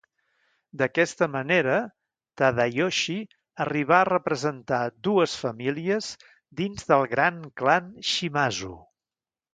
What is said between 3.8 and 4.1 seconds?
a